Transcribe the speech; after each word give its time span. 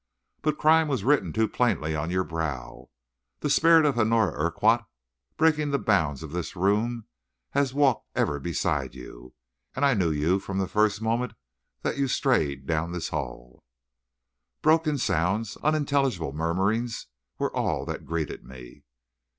But 0.41 0.57
crime 0.57 0.87
was 0.87 1.03
written 1.03 1.31
too 1.31 1.47
plainly 1.47 1.95
on 1.95 2.09
your 2.09 2.23
brow. 2.23 2.89
The 3.41 3.51
spirit 3.51 3.85
of 3.85 3.99
Honora 3.99 4.33
Urquhart, 4.33 4.85
breaking 5.37 5.69
the 5.69 5.77
bounds 5.77 6.23
of 6.23 6.31
this 6.31 6.55
room, 6.55 7.05
has 7.51 7.71
walked 7.75 8.07
ever 8.15 8.39
beside 8.39 8.95
you, 8.95 9.35
and 9.75 9.85
I 9.85 9.93
knew 9.93 10.09
you 10.09 10.39
from 10.39 10.57
the 10.57 10.67
first 10.67 11.03
moment 11.03 11.35
that 11.83 11.97
you 11.99 12.07
strayed 12.07 12.65
down 12.65 12.93
this 12.93 13.09
hall." 13.09 13.61
Broken 14.63 14.97
sounds, 14.97 15.55
unintelligible 15.57 16.33
murmurings, 16.33 17.05
were 17.37 17.55
all 17.55 17.85
that 17.85 18.07
greeted 18.07 18.43
me. 18.43 18.81